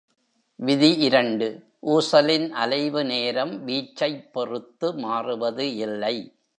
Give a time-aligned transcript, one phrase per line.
[0.59, 1.47] விதி இரண்டு
[1.87, 6.15] ஊசலின் அலைவு நேரம் வீச்சைப் பொறுத்து மாறுவது இல்லை.